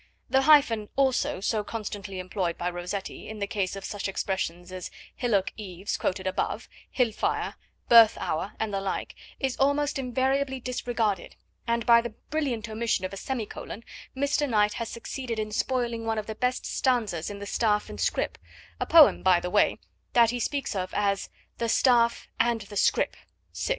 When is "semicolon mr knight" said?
13.15-14.73